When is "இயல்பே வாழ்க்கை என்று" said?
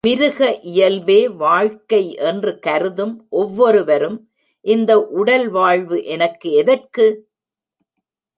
0.61-2.59